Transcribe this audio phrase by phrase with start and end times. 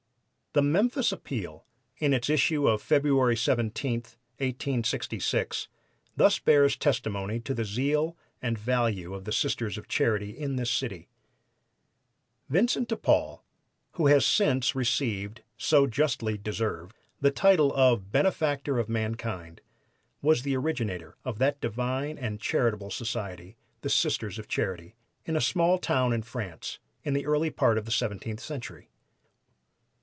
[0.53, 1.65] The Memphis Appeal,
[1.99, 5.69] in its issue of February 17, 1866,
[6.17, 10.69] thus bears testimony to the zeal and value of the Sisters of Charity in this
[10.69, 11.07] city:
[12.49, 13.45] "Vincent de Paul,
[13.93, 19.61] who has since received, so justly deserved, the title of 'Benefactor of Mankind,'
[20.21, 25.39] was the originator of that divine and charitable society, 'The Sisters of Charity,' in a
[25.39, 28.89] small town of France, in the early part of the seventeenth century.